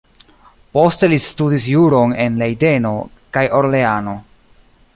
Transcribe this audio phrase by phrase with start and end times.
[0.77, 2.93] Poste li studis juron en Lejdeno
[3.37, 4.17] kaj Orleano.